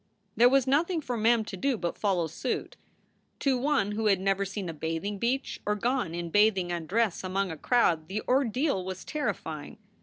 [0.35, 2.75] There was nothing for Mem to do but follow suit.
[3.41, 7.51] To one who had never seen a bathing beach or gone in bathing undress among
[7.51, 9.77] a crowd, the ordeal was terrifying.